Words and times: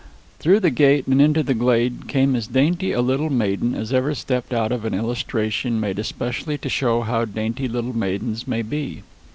Through 0.39 0.61
the 0.61 0.71
gate 0.71 1.05
and 1.05 1.21
into 1.21 1.43
the 1.43 1.53
glade 1.53 2.07
came 2.07 2.35
as 2.35 2.47
dainty 2.47 2.91
a 2.91 3.01
little 3.03 3.29
maiden 3.29 3.75
as 3.75 3.93
ever 3.93 4.15
stepped 4.15 4.51
out 4.51 4.71
of 4.71 4.83
an 4.83 4.95
illustration 4.95 5.79
made 5.79 5.99
especially 5.99 6.57
to 6.57 6.69
show 6.69 7.01
how 7.01 7.23
dainty 7.25 7.67
little 7.67 7.95
maidens 7.95 8.47
may 8.47 8.63
be. 8.63 9.03